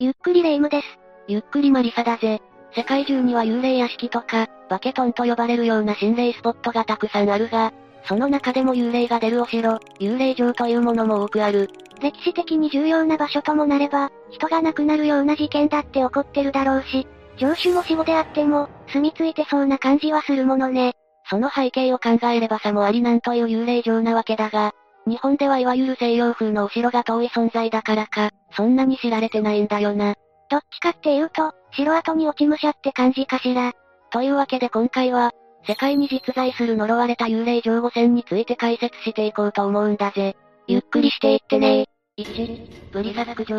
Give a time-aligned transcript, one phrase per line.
[0.00, 0.86] ゆっくりレ夢ムです。
[1.26, 2.40] ゆっくりマリサだぜ。
[2.72, 7.72] 世界中には幽霊屋敷とか、バケトンと呼ばれるような心霊スポットがたくさんあるが、
[8.04, 11.68] その中でも幽霊が出るお城、幽霊城というものも多くある。
[12.00, 20.92] 歴史的に重要な場所ともなれば、人が亡くなるような事件だって起こってるだろうし、城主も死後であっても、住み着いてそうな感じはするものね。
[21.28, 24.74] その背景を考えればさもありなんという幽霊城なわけだが、
[25.08, 30.14] 日本ではいわゆる西洋風のお城が遠い存在だからか、そんなに知られてないんだよな。
[30.50, 33.72] どっちかっていうと、城跡に落ち武者って感じかしら。
[34.10, 35.32] というわけで今回は、
[35.66, 40.36] 世界に実在する呪われた幽霊城5選について解説していこうと思うんだぜ。
[40.66, 41.86] ゆっくりしていってね
[42.18, 43.56] 1、ブリサック城。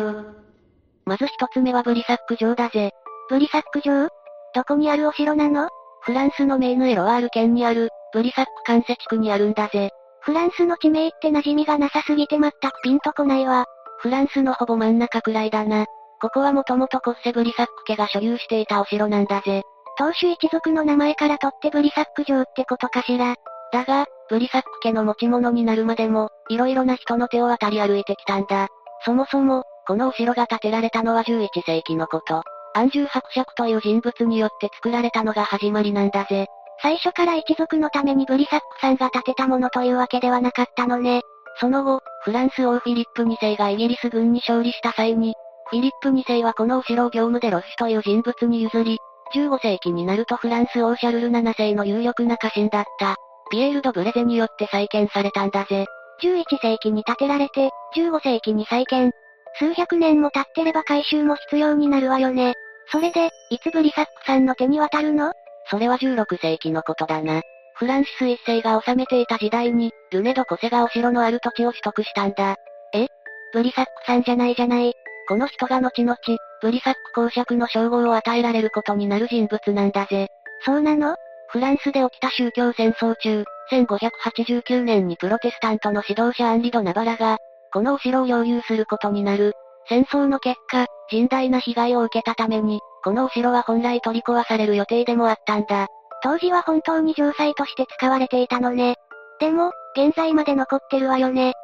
[1.04, 2.92] まず一つ目はブリサック城だぜ。
[3.28, 4.08] ブリサック城？
[4.54, 5.68] どこにあるお城なの？
[6.02, 9.90] フランスのメーヌエロワール県にある、ブリサック関節区にあるんだぜ。
[10.20, 13.66] フランスの地名って馴染みがなさすぎて全くピンとこないわ。
[13.98, 15.86] フランスのほぼ真ん中くらいだな。
[16.20, 19.62] ここはもともとコッセブリサック家が所有していたお城なんだぜ。
[19.98, 23.34] 当主一族の名前から取ってブリサック城ってことかしら。
[23.72, 28.68] だが、ブリサック家の持ち物になるまでも、色々な人の手を渡り歩いてきたんだ。
[29.04, 32.42] そもそも、このお城が建てられたのは11世紀のこと。
[32.74, 36.46] 安住伯爵という人物によって作られたのが始まりなんだぜ。
[36.82, 41.22] 最初から一族のためにブリサックさんが建てたものというわけではなかったのね。
[41.58, 45.34] その後、フランス王フィリップ2世がイギリス軍に勝利した際に、
[45.68, 48.98] フィリップ2世はこのお城を業務でロスという人物に譲り、
[49.34, 53.16] 15世紀になるとフランス王シャルル7世の有力な家臣だった、
[53.50, 55.86] ピエール・ド・ブレゼによって再建されたんだぜ。
[56.22, 59.12] 11世紀に建てられて、15世紀に再建。
[59.58, 62.54] 数百年も経ってれば改修も必要になるわよね。
[62.90, 65.32] それで、いつブリサックさんの手に渡るの？
[65.70, 67.42] それは16世紀のことだな。
[67.74, 72.56] フランシス一世が治めていた時代に、ルネド・コセがお城のある土地を取得したんだ。
[72.92, 73.06] え？
[73.52, 74.92] ブリサックさんじゃないじゃない。
[75.28, 76.16] この人が後々、
[76.60, 80.28] ブリサック公爵の称号を与えられることになる人物なんだぜ。
[80.64, 81.16] そうなの？
[81.48, 87.38] フランスで起きた宗教戦争中、1589年にプロテスタントの指導者アンリド・ナバラが、
[87.72, 89.54] このお城を領有することになる。
[89.88, 95.86] 戦争の結果、甚大な被害を受けたために、このお城は本来取り壊される予定でもあったんだ。
[96.22, 98.96] 当時は本当に城塞として使われていたのね。
[99.38, 101.54] でも、現在まで残ってるわよね。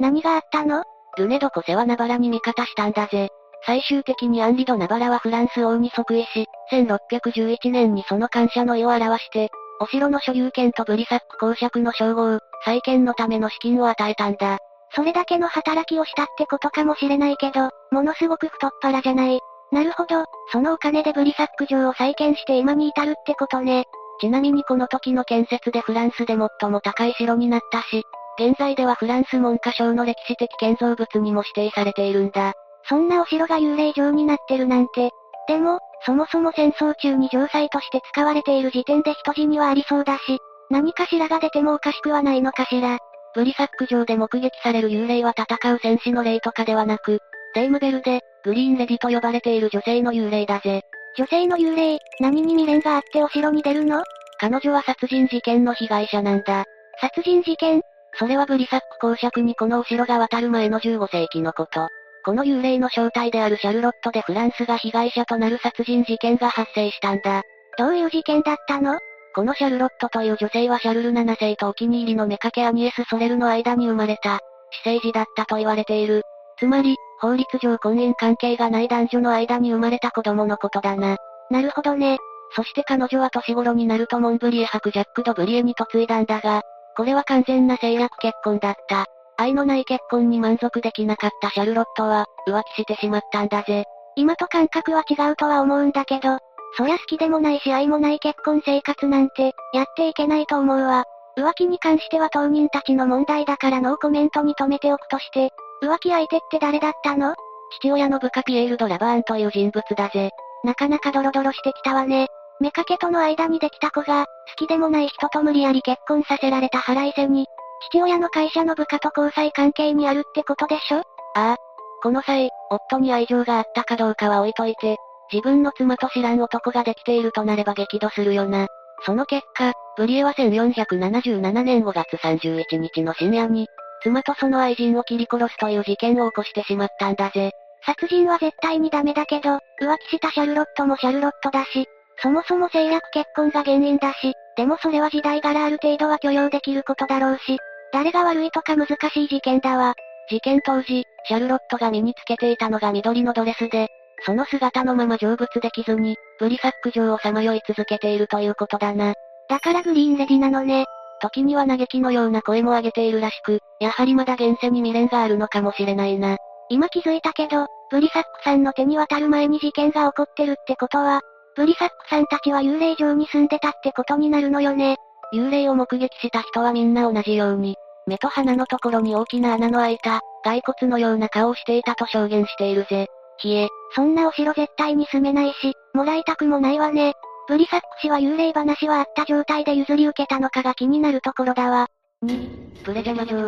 [0.00, 0.82] 何があったの？
[1.16, 3.28] ルネド・コセはナバラに味方したんだぜ。
[3.64, 9.50] 最終的にアンリド・ナバラはフランス王に即位し、1611年にその感謝の意を表して、
[9.80, 14.58] お城の所有権とブリサック公爵の称号、再建のための資金を与えたんだ。
[14.94, 19.38] それだけの働きをしたってことかもしれないけど、ものすごく太っ腹じゃない。
[19.72, 23.86] なるほど、そのお金でブリサック城を再建して今に至るってことね。
[24.20, 28.04] ちなみにこの時の建設でフランスで最も高い城になったし、
[28.38, 32.52] 現在ではフランス文科省の歴史的建造物にも指定されているんだ。
[32.88, 35.10] そんなお城が幽霊城になってるなんて。
[35.48, 40.38] でも、そもそも戦争中に城塞として使われている時点で人死にはありそうだし、
[40.70, 42.98] 何かしらが出てもおかしくはないのかしら。
[43.34, 47.20] ブリサック城で目撃される幽霊は戦う戦士の霊とかではなく、
[47.54, 50.82] デイムベルで、グリーンレディと呼ばれている女性の幽霊だぜ。
[51.16, 54.02] 女性の幽霊、何に未練があってお城に出るの？
[54.40, 56.64] 彼女は殺人事件の被害者なんだ。
[57.00, 57.82] 殺人事件？
[58.14, 61.88] それはブリサック公爵にこのお城が渡る前の15世紀のこと。
[62.24, 67.42] この幽霊の正体であるシャルロットでフランスが被害者となる殺人事件が発生したんだ。
[67.78, 68.98] どういう事件だったの？
[69.34, 76.22] このシャルロットという女性はシャルル7世とお気に入りの妾アニエス・ソレルの間に生まれた、死生児だったと言われている。
[76.58, 81.16] つまり、法律上婚姻関係がない男女の間に生まれた子供のことだな。
[81.50, 82.18] なるほどね。
[82.56, 86.62] そして彼女は年頃になるとモンブリエ伯ジャック・ド・ブリエに嫁いだんだが、
[86.96, 89.06] これは完全な制約結婚だった。
[89.36, 93.84] 愛のない結婚に満足できなかったシャルロットは、浮気してしまったんだぜ。
[94.16, 96.38] 今と感覚は違うとは思うんだけど、
[96.76, 101.04] そりゃ好きでもないし愛もない結婚生活なんて、やっていけないと思うわ。
[101.38, 105.50] 浮気に関しては当人たちの問題だからノーコメントに止めておくとして、
[105.82, 107.34] 浮気相手って誰だったの？
[107.80, 110.30] 父親の部下ピエール・ド・ラバーンという人物だぜ。
[110.62, 112.28] なかなかドロドロしてきたわね。
[112.60, 117.46] 妾との間にできた子が、好きでもない人と無理やり結婚させられた腹いせに、
[117.90, 120.98] 父親の会社の部下と交際関係にあるってことでしょ？
[120.98, 121.02] あ
[121.34, 121.56] あ。
[122.02, 124.98] この際、夫に愛情があったかどうかは置いといて、
[125.32, 128.68] 自分の妻と知らん男ができているとなれば激怒するよな。
[129.04, 133.66] その結果、ブリエは1477年5月31日の深夜に、
[134.02, 137.52] 妻とその愛人を切り殺すという事件を起こしてしまったんだぜ。
[137.84, 139.60] 殺人は絶対にダメだけど、浮
[140.08, 141.86] 気したシャルロットもシャルロットだし、
[142.18, 147.58] そもそも制約結婚が原因だし、でもそれは時代柄ある程度は許容できることだろうし、
[147.92, 149.94] 誰が悪いとか難しい事件だわ。
[150.30, 153.88] 事件当時、シャルロットが身につけていたのが緑のドレスで、
[154.24, 159.14] その姿のまま成仏できずに、ブリサック上をさまよい続けているということだな。
[159.48, 160.86] だからグリーンレディなのね。
[161.22, 166.36] 時には嘆きのような声も上げているらしく、やはりまだ現世に未練があるのかもしれないな。
[166.68, 171.20] 今気づいたけど、ブリサックさんの手に渡る前に事件が起こってるってことは、
[171.54, 174.96] ブリサックさんたちは幽霊城に住んでたってことになるのよね。
[175.32, 177.76] 幽霊を目撃した人はみんな同じように、
[178.06, 183.06] 目と鼻のところに大きな穴の開いた、骸骨のような顔をしていたと証言しているぜ。
[183.38, 183.68] ひえ。
[183.94, 187.14] そんなお城絶対に住めないし、もらいたくもないわね。
[187.48, 191.88] ブリサック氏は幽霊話はあった状態で譲り受けたのかが気になるところだわ。
[192.24, 193.38] 2、プレジャマ城。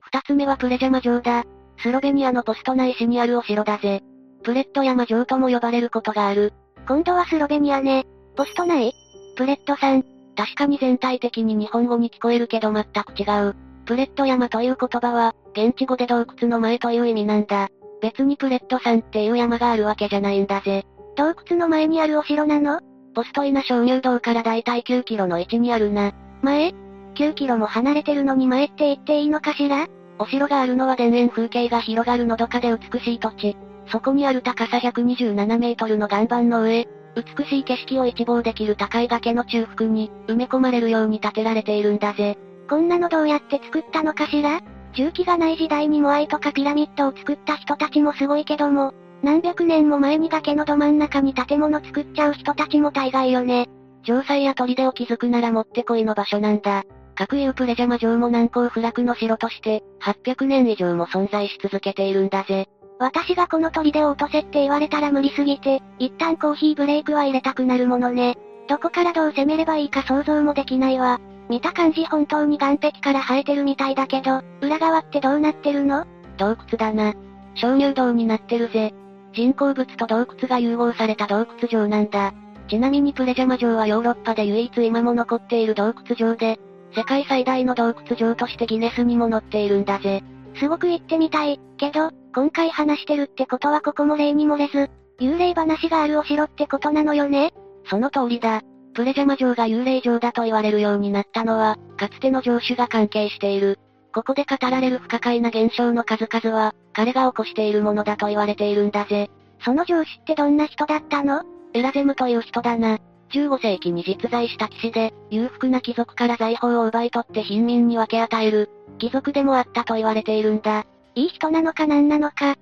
[0.00, 1.44] 二つ目はプレジャマ城だ。
[1.80, 4.02] スロベニアのポスト内市にあるお城だぜ。
[4.42, 6.52] プレット山城とも呼ばれることがある。
[6.88, 8.04] 今度はスロベニアね。
[8.36, 8.92] ポスト内
[9.36, 10.02] プレットさん。
[10.36, 13.56] 確かに全体的に日本語に聞こえるけど全く違う。
[13.84, 17.68] プレット山という言葉は、現地語で洞窟の前という意味なんだ。
[18.00, 20.84] 別にプレット山っていう山があるわけじゃないんだぜ。
[21.16, 22.80] 洞窟の前にあるお城なの？
[23.18, 26.12] ポストイナ鍾乳洞からだいたい9キロの位置にあるな。
[26.40, 26.72] 前
[27.16, 29.88] ?9 キロも離れてるのに前って言っていいのかしら？
[30.20, 33.56] お城があるのは田園風景が広がるのどかで美しい土地。
[33.90, 36.86] そこにある高さ127メートルの岩盤の上、
[37.16, 42.38] 美しい景色を一望できる高い崖の中腹に、埋め込まれるように建てられているんだぜ。
[42.70, 44.60] こんなのどうやって作ったのかしら？
[44.94, 53.68] 重機がない時代にモアイとかピラミッドを作った人たちもすごいけども、何百年も前に崖のど真ん中に建物作っちゃう人たちも大概よね。
[54.04, 56.84] 城塞や砦を築くならもってこいの場所なんだ。
[57.14, 62.68] 各有プレジャマ城も難攻不落の城として、800年以上も存在し続けているんだぜ。
[63.00, 68.36] 私がこの砦を落とせって言われたら無理すぎて、一旦コーヒーブレイクは入れたくなるものね。
[68.68, 71.20] どこからどう攻めればいいか想像もできないわ。
[71.48, 76.06] 見た感じ本当に岩壁から生えてるみたいだけど、裏側ってどうなってるの？
[76.36, 77.14] 洞窟だな。
[77.56, 78.94] 鍾乳洞になってるぜ。
[79.38, 82.34] 人工物と洞窟が融合された洞窟城なんだ。
[82.68, 86.58] ちなみにプレジャマ城はヨーロッパで唯一今も残っている洞窟城で、
[86.92, 90.24] 世界最大の洞窟城としてギネスにも載っているんだぜ。
[90.58, 94.90] すごく行ってみたい、けど、今回話してるってことはここも例に漏れず、
[95.20, 97.52] 幽霊話があるお城ってことなのよね
[97.88, 98.62] その通りだ。
[98.92, 103.78] プレジャマ城が幽霊城だと言われるようになったのは、かつての城主が関係している。
[104.18, 109.30] ここで語られる不可解な現象の数々は、彼が起こしているものだと言われているんだぜ。
[109.64, 111.44] その上司ってどんな人だったの？
[111.72, 112.98] エラゼムという人だな。
[113.30, 120.84] 15世紀に実在した騎士で、裕福な貴族から財宝を奪い取って貧民に分け与える、貴族でもあったと言われているんだ。
[121.14, 122.56] いい人なのか何なのか。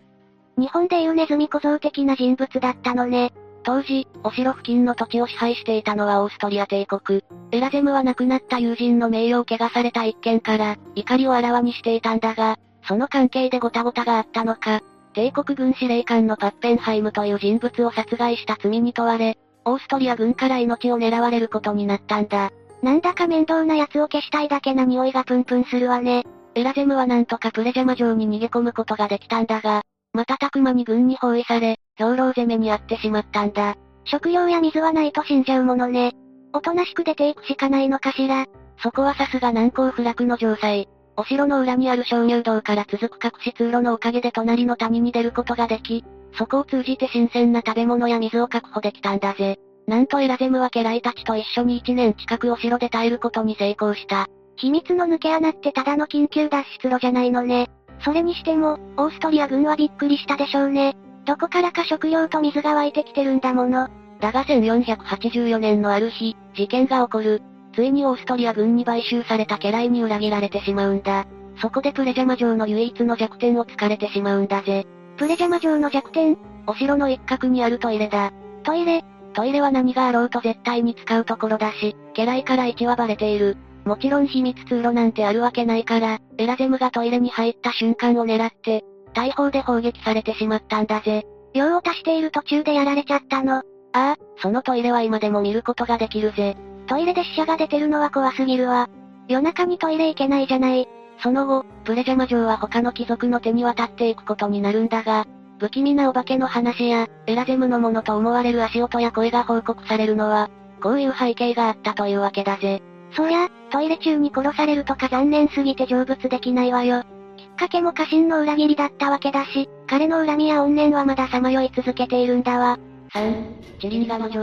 [0.58, 3.32] 日本でいうネズミ小僧的な人物だったのね。
[3.66, 7.24] 当時、お城付近の土地を支配していたのはオーストリア帝国。
[7.50, 14.82] エラゼムは亡くなった友人の名誉を汚された一件から、怒りをあらわにしていたんだが、その関係でごたごたがあったのか、
[15.14, 22.52] 帝国軍司令官のパッペンハイムという人物を殺害した罪に問われ、オーストリア軍から命を狙われることになったんだ。
[22.84, 26.24] なんだか面倒な奴を消したいだけな匂いがプンプンするわね。
[26.54, 29.82] エラゼムはなんとかプレジャマ城に逃げ込むことができたんだが、
[30.16, 33.76] 瞬く間に軍に包囲され、兵糧攻めにあってしまったんだ。
[34.04, 36.12] 食料や水はないと死んじゃうものね。
[36.52, 38.46] おとなしく出ていくしかないのかしら。
[38.82, 40.88] そこはさすが難攻不落の城塞。
[41.16, 46.04] お城の裏にある鍾乳洞から続く隠し通路のおかげで隣の谷に出ることができ、
[46.38, 49.58] そこを通じて新鮮な食べ物や水を確保できたんだぜ。
[49.87, 54.28] なんとエラゼムは家来たちと一緒に1年近くお城で耐えることに成功した。
[54.56, 57.70] 秘密の抜け穴ってただの緊急脱出路じゃないのね。
[58.00, 60.96] それにしても、オーストリア軍はびっくりしたでしょうね。
[61.24, 63.88] どこからか食料と水が湧いてきてるんだもの。
[64.20, 67.42] だが1484年のある日、事件が起こる。
[67.74, 71.26] ついにオーストリア軍に買収された家来に裏切られてしまうんだ。
[71.60, 74.86] そこでプレジャマ城の唯一の弱点を突かれてしまうんだぜ。
[75.16, 76.38] プレジャマ城の弱点？
[76.66, 78.32] お城の一角にあるトイレだ。
[78.62, 79.04] トイレ？
[79.34, 83.56] トイレは何があろうと絶対に使うところだし、家来から位置はバレている。
[83.87, 91.25] もちろん秘密通路なんてあるわけないから、エラゼムがトイレに入った瞬間を狙って、大砲で砲撃されてしまったんだぜ。
[91.55, 93.59] 用を足している途中でやられちゃったの。
[93.59, 93.62] あ
[93.93, 96.57] あ、そのトイレは今でも見ることができるぜ。
[96.88, 98.88] トイレで死者が出てるのは怖すぎるわ。
[99.28, 100.88] 夜中にトイレ行けないじゃない。
[101.23, 105.26] その後、プレジャマ城は他の貴族の手に渡っていくことになるんだが、
[105.59, 110.50] 不気味なお化けの話や、エラゼムのものと思われる足音や声が報告されるのは、
[110.83, 112.83] こういう背景があったというわけだぜ。
[113.16, 117.02] そりゃ、トイレ中に殺されるとか残念すぎて成仏できないわよ。
[117.37, 122.78] きっかけも家臣の裏切りだったわけだし、彼の恨みや怨念はまださまよい続けているんだわ。
[123.14, 124.42] 3、チリンガム城。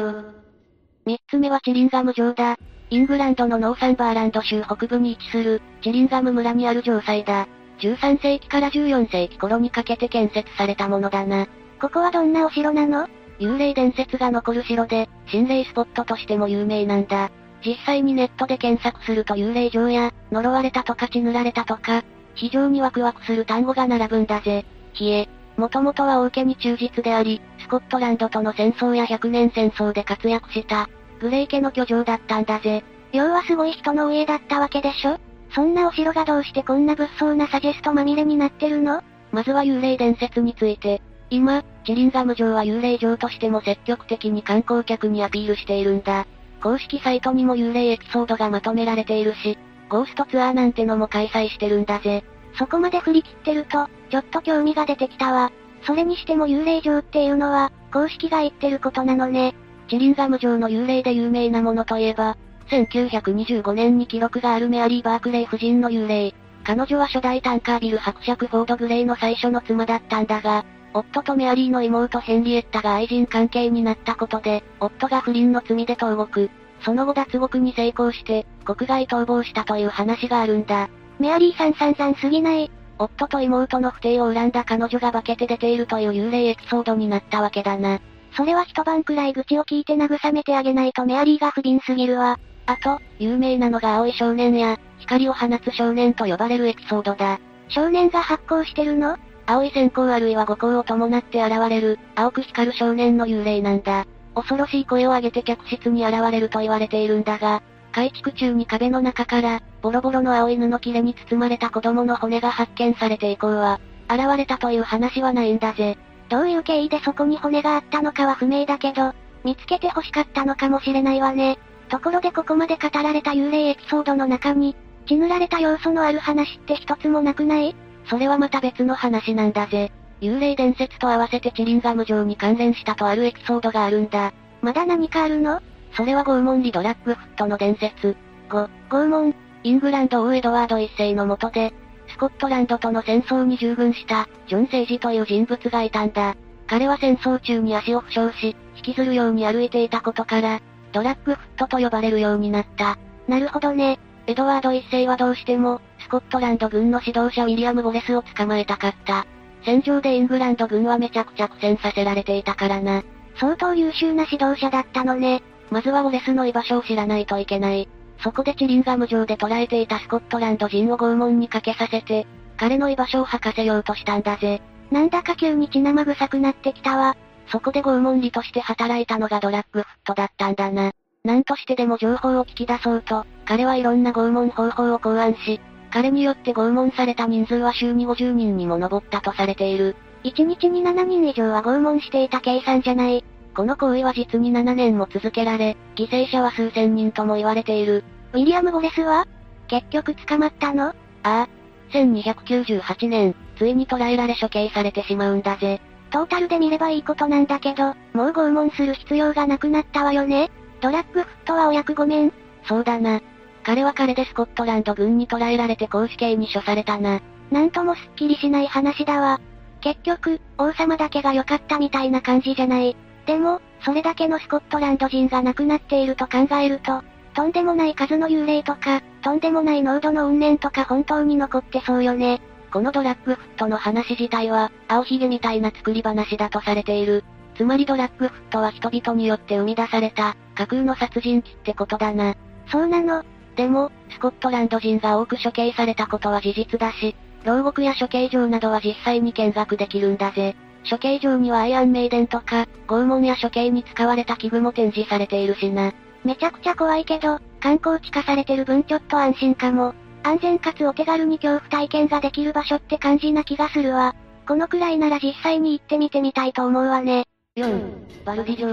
[1.05, 2.57] 三つ目はチリンガム城だ。
[2.89, 7.47] イングランドのノーサンバーランド州北部に位置する、チリンガム村にある城塞だ。
[7.79, 11.47] 13世紀から14世紀頃にかけて建設されたものだな。
[11.81, 13.07] ここはどんなお城なの？
[13.39, 17.31] 幽霊伝説が残る城で、心霊スポットとしても有名なんだ。
[17.65, 22.03] 実際にネットで検索すると幽霊城や、呪われたとか血塗られたとか、
[22.35, 24.65] 非常にワクワクする単語が並ぶんだぜ。
[24.99, 25.29] 冷え。
[25.55, 30.89] もともとは王家に忠実であり、スコットランドとの戦争や百年戦争で活躍した、
[31.19, 32.83] グレイ家の居城だったんだぜ。
[33.11, 35.19] 要はすごい人の家だったわけでしょ？
[35.53, 39.03] そんなお城がどうしてこんな物騒なサジェストまみれになってるの？
[39.31, 41.01] まずは幽霊伝説について。
[41.29, 46.25] 今、チリンガム城は幽霊城としても積極的に観光客にアピールしているんだ。
[46.63, 49.57] 公式サイトにも幽霊エピソードがまとめられているし、
[49.89, 52.23] ゴーストツアーなんてのも開催してるんだぜ。
[52.57, 55.51] そこまで振り切ってると、ちょっと興味が出てきたわ。
[55.85, 59.53] それにしても幽霊城っていうのは、公式が言ってることなのね。
[59.89, 62.37] チリンガム城の幽霊で有名なものといえば、
[62.69, 66.33] 1925年に記録があるメアリー・バークレイ夫人の幽霊。
[66.63, 70.63] 彼女は初代タンカービル伯爵フォード・グレイの最初の妻だったんだが、
[70.93, 76.49] 夫とメアリーの妹ヘンリエッタが愛人関係になったことで、夫が不倫の罪で投獄。
[76.81, 80.89] その後脱獄に成功して、国外逃亡したという話があるんだ。
[81.19, 82.71] メアリーさん散々すぎない。
[82.99, 87.99] 夫と妹の不貞を恨んだ彼女が化けて出ているという幽霊エピソードになったわけだな。
[88.35, 92.39] それは一晩くらい愚痴を聞いて慰めてあげないとメアリーが不憫すぎるわ。
[92.65, 97.39] あと、有名なのが青い少年や、光を放つ少年と呼ばれるエピソードだ。
[97.69, 99.17] 少年が発光してるの？
[99.45, 104.05] 青い閃光あるいは五光を伴って現れる、青く光る少年の幽霊なんだ。
[104.35, 115.97] 恐ろしい声を上げて客室に現れると言われているんだが、改築中に壁の中から、ボロボロの青い布切れに包まれた子供の骨が発見されて以降は、現れたという話はないんだぜ。
[116.29, 121.59] どういう経緯でそこに骨があったのかは不明だけど、見つけて欲しかったのかもしれないわね。
[121.89, 127.75] ところでここまで語られた幽霊エピソードの中に、血塗られた要素のある話って一つもなくない？
[128.05, 129.91] それはまた別の話なんだぜ。
[130.21, 134.33] 幽霊伝説と合わせてチリンガム城に関連したとあるエピソードがあるんだ。
[134.61, 135.61] まだ何かあるの？
[135.95, 138.15] それは拷問リドラッグフットの伝説。
[138.49, 139.35] ご、拷問？
[139.63, 141.73] イングランド王エドワード一世の下で、
[142.07, 146.35] スコットランドとの戦争に従軍した、ジョン・セイジという人物がいたんだ。
[146.67, 152.97] 彼は戦争中に足を負傷し、引きずるように歩いていたことから、ドラッグフットと呼ばれるようになった。
[153.27, 153.99] なるほどね。
[154.27, 159.25] エドワード一世はどうしても、スコットランド軍の指導者ウィリアム・ウォレスを捕まえたかった。
[159.65, 163.01] 戦場でイングランド軍はめちゃくちゃ苦戦させられていたからな。
[163.39, 165.41] 相当優秀な指導者だったのね。
[165.71, 167.89] まずはウォレスの居場所を知らないといけない。
[168.19, 172.27] そこでチリンガム城で捕らえていたスコットランド人を拷問にかけさせて、
[172.57, 174.61] 彼の居場所を吐かせようとしたんだぜ。
[174.91, 177.17] なんだか急に血生臭くなってきたわ。
[177.47, 180.91] そこで拷問理として働いたのがドラッグフットだったんだな。
[181.23, 185.59] 何としてでも情報を聞き出そうと、彼はいろんな拷問方法を考案し、
[185.93, 189.95] 彼によって拷問された人数は週に50人にも上ったとされている。
[190.23, 193.23] 1日に7人以上は拷問していた計算じゃない。
[193.55, 198.03] この行為は実に7年も続けられ、犠牲者は数千人とも言われている。
[198.33, 199.27] ウィリアム・ボレスは？
[199.67, 200.87] 結局捕まったの？
[200.87, 201.47] ああ。
[201.91, 205.79] 1298年、ついに捕らえられ処刑されてしまうんだぜ。
[206.09, 210.49] トータルで見ればいいことなんだけど、もう拷問する必要がなくなったわよね
[210.81, 212.33] ドラッグフットはお役御免
[212.67, 213.21] そうだな。
[213.63, 217.21] 彼は彼でスコットランド軍に捕らえられて公死刑に処されたな。
[217.51, 219.39] なんともすっきりしない話だわ。
[219.81, 222.95] 結局、王様だけが良かったみたいな感じじゃない。
[223.25, 227.03] でも、それだけのスコットランド人が亡くなっていると考えると、
[227.33, 232.41] とんでもない数の幽霊とか、とんでもない濃度の怨念とか本当に残ってそうよね。
[232.71, 237.23] このドラッグフットの話自体は、青ひげみたいな作り話だとされている。
[237.55, 242.35] つまりドラッグフットは人々によって生み出された、架空の殺人鬼ってことだな。
[242.71, 243.23] そうなの。
[243.55, 250.55] でも、スコットランド人が多く処刑されたことは事実だし、牢獄や処刑場などは実際に見学できるんだぜ。
[250.89, 255.93] 処刑場にはアイアンメイデンとか、拷問や処刑に使われた器具も展示されているしな。
[256.23, 259.93] めちゃくちゃ怖いけど、観光地化されてる分ちょっと安心かも。
[260.23, 264.15] 安全かつお手軽に恐怖体験ができる場所って感じな気がするわ。
[264.47, 267.25] このくらいなら実際に行ってみてみたいと思うわね。
[267.57, 268.69] 4、バルディ城。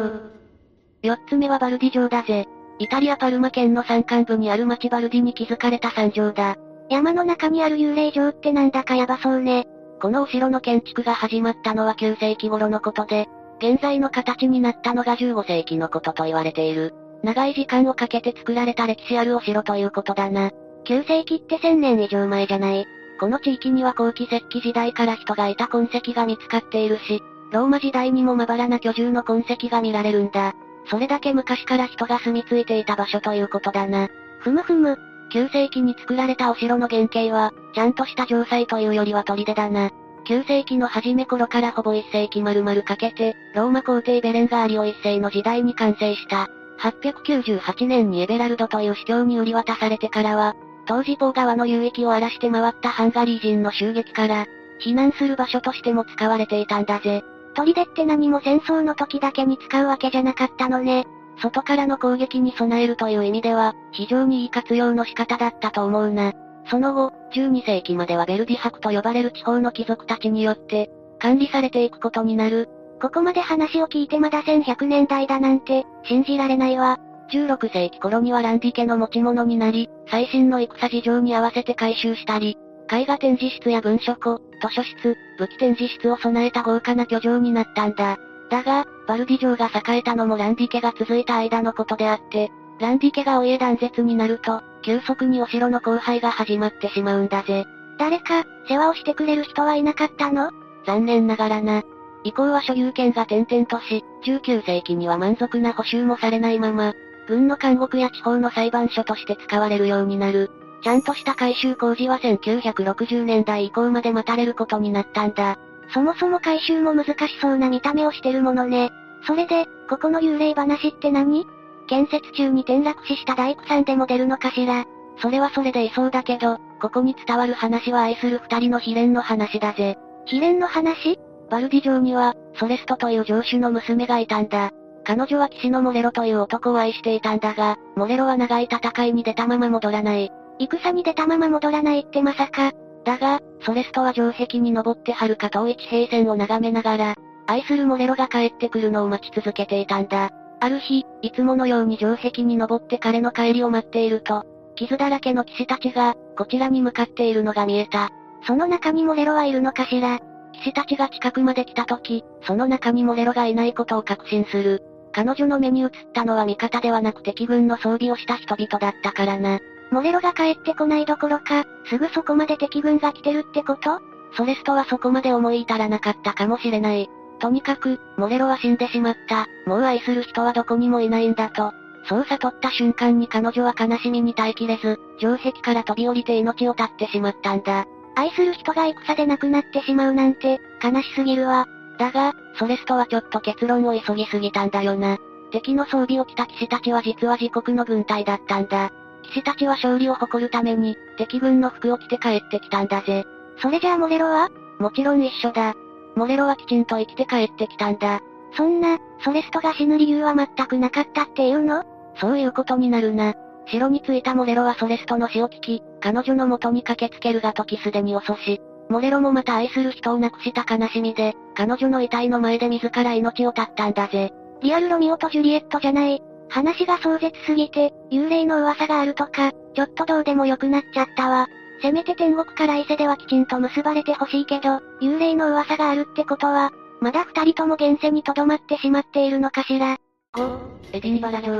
[1.02, 2.46] 4つ目はバルディ城だぜ。
[2.80, 6.56] イタリアパルマ県の山間部にある町バルディに築かれた山城だ。
[6.88, 9.66] 山の中にある幽霊城ってなんだかヤバそうね。
[10.00, 16.94] このお城の建築が始まったのは9世紀頃のことで、現在の形になったのが15世紀のことと言われている。
[17.22, 20.50] 長い時間をかけて作られた歴史あるお城ということだな。
[20.86, 22.86] 9世紀って1000年以上前じゃない。
[23.20, 27.20] この地域には後期石器時代から人がいた痕跡が見つかっているし、
[27.52, 30.54] ローマ時代にもまばらな居住の痕跡が見られるんだ。
[30.90, 34.08] それだけ昔から人が住み着いていた場所ということだな。
[34.40, 34.98] ふむふむ。
[35.32, 39.90] 9世紀に作られたお城の原型は、ちゃんとした城塞というよりは砦だな。
[40.26, 46.48] 9世紀の初め頃からほぼ1世紀丸々かけて、ローマ皇帝ベレンガーリオ1世の時代に完成した。
[46.80, 50.56] 898年にエベラルドという司教に売り渡されてからは、
[50.86, 54.46] 当時ポー川の流域を荒らして回ったハンガリー人の襲撃から、
[54.84, 57.22] 避難する場所としても使われていたんだぜ。
[57.54, 61.06] 砦って何も戦争の時だけに使うわけじゃなかったのね。
[61.42, 66.32] 外からの攻撃に備えるという意味では、非常にいい活用の仕方だったと思うな。
[66.70, 72.68] その後、12世紀まではベルディ博と呼ばれる地方の貴族たちによって、管理されていくことになる。
[73.00, 76.98] ここまで話を聞いてまだ1100年代だなんて、信じられないわ。
[77.32, 82.58] 16世紀頃にはランディ家の持ち物になり、最新の戦事情に合わせて改修したり、
[82.92, 88.18] 絵画展示室や文書庫、図書室、武器展示室を備えた豪華な居城になったんだ。
[88.50, 97.64] だが、バルディ城が栄えたのもランディ家が続いた間のことであって、ランディ家がお家断絶になると、急速にお城の荒廃が始まってしまうんだぜ。
[97.98, 100.50] 誰か、世話をしてくれる人はいなかったの？
[100.86, 101.82] 残念ながらな。
[102.24, 106.94] 以降は所有権が転々とし、19世紀には満足な補修もされないまま、
[107.28, 110.50] 軍の監獄や地方の裁判所として使われるようになる。
[110.82, 115.58] ちゃんとした改修工事は1960年代以降まで待たれることになったんだ。
[115.92, 118.90] そもそも改修も難しそうな見た目をしてるものね。
[119.26, 121.46] それで、ここの幽霊話って何？
[121.88, 124.84] 建設中に転落死した大工さんでも出るのかしら？
[125.20, 129.98] それはそれでいそうだけど、ここに伝わる話は愛する二人の悲恋の話だぜ。
[130.30, 131.18] 悲恋の話？
[131.50, 134.70] バルディ城には、ソレストという城主の娘がいたんだ。
[135.04, 140.30] 彼女は騎士のモレロという男を愛していたんだが、モレロは長い戦いに出たまま戻らない。
[140.66, 142.72] 戦に出たまま戻らないってまさか。
[143.04, 147.14] だが、ソレストは城壁に登って遥か遠い地平線を眺めながら、
[147.46, 150.30] 愛するモレロが帰ってくるのを待ち続けていたんだ。
[150.60, 154.44] ある日、いつものように城壁に登って彼の帰りを待っていると、
[154.76, 158.10] 傷だらけの騎士たちが、こちらに向かっているのが見えた。
[158.46, 160.20] その中にモレロはいるのかしら？
[160.52, 164.82] 騎士たちが近くまで来た時、その中にモレロがいないことを確信する。
[165.12, 169.58] 彼女の目に映ったのは味方ではなく敵軍の装備をした人々だったからな。
[169.90, 174.00] モレロが帰ってこないどころか、すぐそこまで敵軍が来てるってこと？
[174.36, 177.08] ソレストはそこまで思い至らなかったかもしれない。
[177.40, 179.46] とにかく、モレロは死んでしまった。
[179.66, 181.72] もう愛する人はどこにもいないんだと。
[182.04, 187.86] そう悟った瞬間に彼女は悲しみに耐えきれず、城壁から飛び降りて命を絶ってしまったんだ。
[188.14, 191.66] 愛する人が戦で亡くなってしまうなんて、悲しすぎるわ。
[191.98, 195.18] だが、ソレストはちょっと結論を急ぎすぎたんだよな。
[195.50, 198.90] 敵の装備を着た騎士たちは実は自国の軍隊だったんだ。
[199.22, 203.24] 騎士たちは勝利を誇るために、敵軍の服を着て帰ってきたんだぜ。
[203.62, 204.48] それじゃあモレロは？
[204.78, 205.74] もちろん一緒だ。
[206.16, 208.20] モレロはきちんと生きて帰ってきたんだ。
[208.56, 211.84] そんな、ソレストが死ぬ理由は全くなかったっていうの？
[212.20, 213.34] そういうことになるな。
[213.66, 224.32] 城に着いたモレロはソレストの死を聞き、彼女の元に駆けつけるが時すでに遅し、モレロもまた愛する人を亡くした悲しみで、彼女の遺体の前で自ら命を絶ったんだぜ。
[224.62, 226.20] リアルロミオとジュリエットじゃない。
[226.50, 231.46] 話が壮絶すぎて、幽霊の噂があるとか、ちょっとどうでもよくなっちゃったわ。
[231.80, 239.96] せめて天国から伊勢ではきちんと結ばれてほしいけど、幽霊の噂があるってことは、まだ二人とも現世に留まってしまっているのかしら。
[240.34, 240.58] 5、
[240.92, 241.54] エディンバラ城。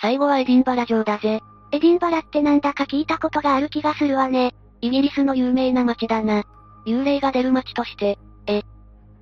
[0.00, 1.40] 最後はエディンバラ城だぜ。
[1.72, 4.54] エディンバラってなんだか聞いたことがある気がするわね。
[4.82, 6.44] イギリスの有名な街だな。
[6.86, 8.62] 幽霊が出る街として、え？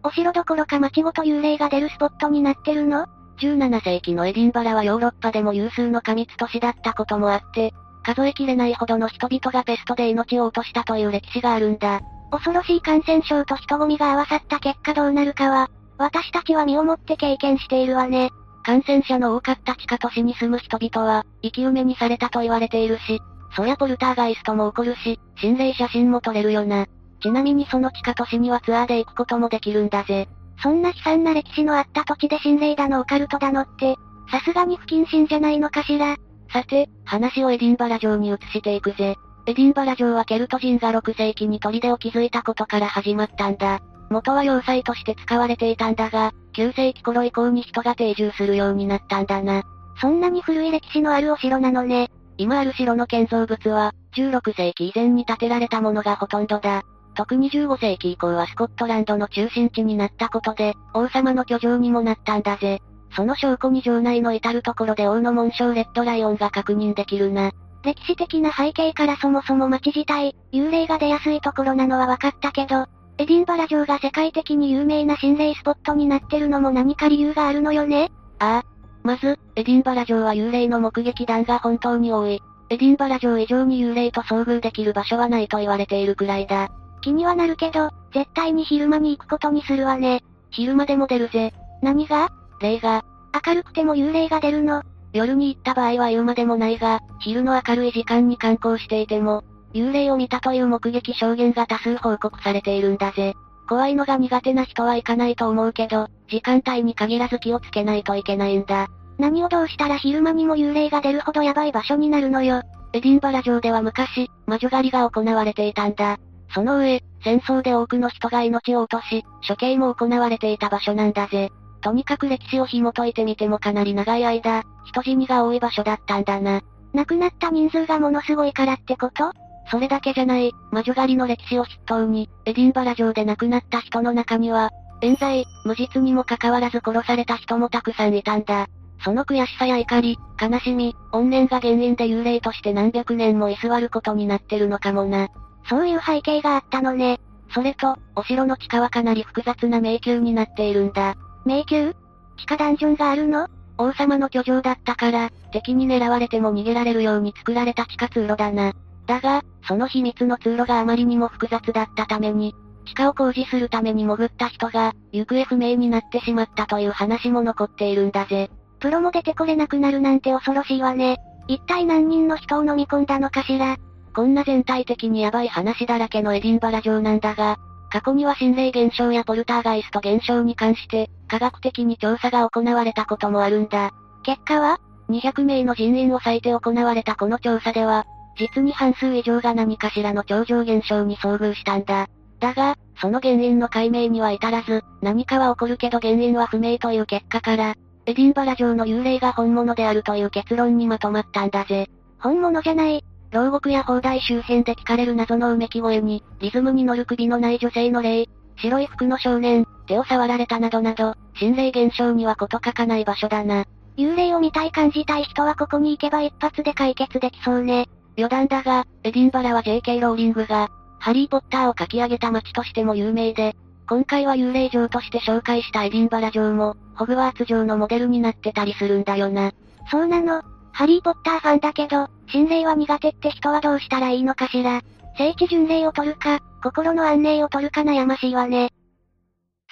[0.02, 3.06] お城どころか街ごと幽霊が出るスポットになってるの？
[3.38, 7.72] ?17 世紀のエディンバラはヨーロッパでも有数の過密都市だったこともあって、
[8.04, 12.00] 数えきれないほどの人々がペストで命を落としたという歴史があるんだ。
[12.30, 18.30] 恐ろしい感染症と人混みが合わさった結果どうなるかは、私たちは身をもって経験しているわね。
[18.64, 23.20] 感染者の多かった地下都市に住む人々は、生き埋めにされたと言われているし、
[23.54, 26.86] そりゃポルターガイストも起こるし、心霊写真も撮れるよな。
[27.20, 30.28] ちなみにその地下都市にはツアーで行くこともできるんだぜ。
[30.62, 33.96] そんな悲惨な歴史のあった土地で心霊だのオカルトだのって、
[34.30, 36.16] さすがに不謹慎じゃないのかしら。
[36.52, 39.16] さて、話をエディンバラ城に移していくぜ。
[39.46, 43.80] エディンバラ城はケルト人が6世紀に砦を築いたことから始まったんだ。
[44.10, 49.62] 元は要塞として使われていたんだが、9世紀頃以降に人が定住するようになったんだな。
[50.00, 52.10] そんなに古い歴史のあるお城なのね。
[52.36, 56.82] 今ある城の建造物は、16世紀以前に建てられたものがほとんどだ。
[57.14, 62.80] 特に15世紀以降はスコットランドの中心地になったことで、王様の居城にもなったんだぜ。
[63.16, 67.52] その証拠に城内の至るところで王の紋章レッドライオンが確認できるな。
[67.84, 72.86] 歴史的な背景からそもそも街自体、幽霊が出やすいところなのは分かったけど、
[73.18, 78.10] エディンバラ城が世界的に有名な心霊スポットになってるのも何か理由があるのよね？
[78.40, 78.74] ああ。
[79.04, 82.42] まず、エディンバラ城は幽霊の目撃談が本当に多い。
[82.70, 86.70] エディンバラ城以上に幽霊と遭遇できる場所はないと言われているくらいだ。
[87.04, 90.24] 気にはなるけど、絶対に昼間に行くことにするわね。
[90.50, 91.52] 昼間でも出るぜ。
[91.82, 92.30] 何が？
[92.62, 93.04] 霊が。
[93.46, 94.82] 明るくても幽霊が出るの？
[95.12, 103.34] 夜に行った場合は言うまでもないが、昼の明るい時間に観光していても、幽霊を見たという目撃証言が多数報告されているんだぜ。
[103.68, 108.88] 怖いのが苦手な人は行かないと思うけど、時間帯に限らず気をつけないといけないんだ。
[109.18, 112.62] 何をどうしたら昼間にも幽霊が出るほどヤバい場所になるのよ。
[112.94, 116.18] エディンバラ城では昔、魔女狩りが行われていたんだ。
[116.54, 121.50] その上、戦争で多くの人が命を落とし、処刑も行われていた場所なんだぜ。
[121.80, 126.62] とにかく歴史を紐解いてみてもかなり長い間、人死にが多い場所だったんだな。
[126.92, 129.32] 亡くなった人数がものすごいからってこと？
[129.70, 138.68] それだけじゃない、魔女狩りの歴史を筆頭に、エディンバラ城で亡くなった人の中には、冤罪、無実にもかかわらず殺された人もたくさんいたんだ。
[139.02, 145.28] その悔しさや怒り、悲しみ、怨念が原因で幽霊として何百年も居座ることになってるのかもな。
[145.68, 147.20] そういう背景があったのね。
[147.54, 151.16] それと、お城の地下はかなり複雑な迷宮になっているんだ。
[151.44, 151.92] 迷宮？
[152.36, 153.48] 地下ダンジョンがあるの？
[153.78, 158.72] 王様の居城だったから、敵に狙われても逃げられるように作られた地下通路だな。
[159.06, 162.54] だが、その秘密の通路があまりにも複雑だったために、
[162.86, 168.50] 地下を工事するために潜った人が、行方不明になってしまったという話も残っているんだぜ。
[168.80, 171.18] プロも出てこれなくなるなんて恐ろしいわね。
[171.48, 173.76] 一体何人の人を飲み込んだのかしら？
[174.14, 177.58] こんな全体的にヤバい話だらけのエディンバラ城なんだが、
[177.90, 183.92] 過去には心霊現象やポルターガイスト現象に関して、科学的に調査が行われたこともあるんだ。
[184.22, 192.08] 結果は ?200 名の人員を割いて行われたこの調査では、実に半数以上が何かしらの超常現象に遭遇したんだ。
[192.40, 197.74] だが、その原因の解明には至らず、何かは起こるけど原因は不明という結果から、
[198.06, 201.88] エディンバラ城の幽霊が本物であるという結論にまとまったんだぜ。
[202.18, 203.04] 本物じゃない。
[203.34, 213.64] 牢獄や砲台周辺で聞かれる謎のうめき声に、リズムに乗る首のない女性の霊、白い服の少年、手を触られたなどなど、心霊現象にはこと書かない場所だな。
[213.96, 217.88] 幽霊を見たい感じたい人はここに行けば一発で解決できそうね。
[218.16, 219.98] 余談だが、エディンバラは J.K.
[219.98, 220.70] ローリングが、
[221.00, 223.56] ハリーポッターを書き上げた街としても有名で、
[223.88, 229.52] 今回は幽霊城として紹介したエディンバラ城も、ホグワーツ城のモデルになってたりするんだよな。
[229.90, 230.53] そうなの。
[230.74, 234.82] ハリーポッターファンだけど、心霊は苦手って人はどうしたらいいのかしら。
[235.16, 238.72] 聖地巡礼を取るか、心の安寧を取るか悩ましいわね。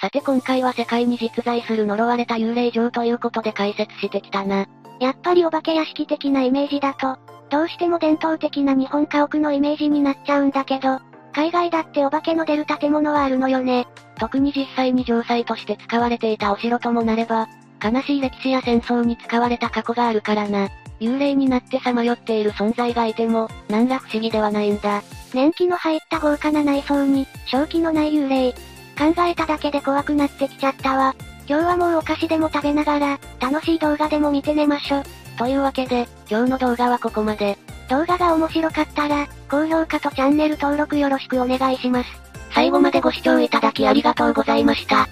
[0.00, 4.66] さて今回は世界に実在する呪われた幽霊城ということで解説してきたな。
[5.00, 7.18] やっぱりお化け屋敷的なイメージだと、
[7.50, 11.00] どうしても伝統的な日本家屋のイメージになっちゃうんだけど、
[11.32, 13.88] 海外だってお化けの出る建物はあるのよね。
[14.20, 17.48] 特に実際に城塞として使われていたお城ともなれば、
[17.82, 20.68] 悲しい歴史や戦争に使われた過去があるからな。
[21.02, 25.02] 幽霊になってさまよっている存在がいても、何ら不思議ではないんだ。
[25.34, 28.52] 年季の入った豪華な内装に、正気のない幽霊。
[28.98, 31.14] 考えただけで怖くなってきちゃったわ。
[31.48, 35.02] 今日はもうお菓子でも食べながら、楽しい動画でも見て寝ましょ。
[35.36, 37.58] というわけで、今日の動画はここまで。
[37.88, 42.10] 動画が面白かったら、高評価とチャンネル登録よろしくお願いします。
[42.54, 45.08] 最後までご視聴いただきありがとうございました。